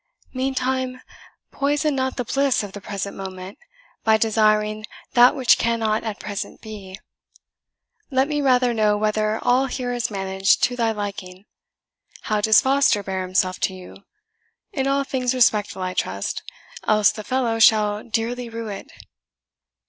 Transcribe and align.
Meantime, 0.33 0.99
poison 1.51 1.93
not 1.95 2.17
the 2.17 2.25
bliss 2.25 2.63
of 2.63 2.71
the 2.71 2.81
present 2.81 3.15
moment, 3.15 3.59
by 4.03 4.17
desiring 4.17 4.83
that 5.13 5.35
which 5.35 5.59
cannot 5.59 6.03
at 6.03 6.19
present 6.19 6.59
be, 6.59 6.99
Let 8.09 8.27
me 8.27 8.41
rather 8.41 8.73
know 8.73 8.97
whether 8.97 9.37
all 9.43 9.67
here 9.67 9.93
is 9.93 10.09
managed 10.09 10.63
to 10.63 10.75
thy 10.75 10.91
liking. 10.91 11.45
How 12.21 12.41
does 12.41 12.61
Foster 12.61 13.03
bear 13.03 13.21
himself 13.21 13.59
to 13.59 13.75
you? 13.75 13.95
in 14.73 14.87
all 14.87 15.03
things 15.03 15.35
respectful, 15.35 15.83
I 15.83 15.93
trust, 15.93 16.41
else 16.87 17.11
the 17.11 17.23
fellow 17.23 17.59
shall 17.59 18.03
dearly 18.03 18.49
rue 18.49 18.69
it." 18.69 18.91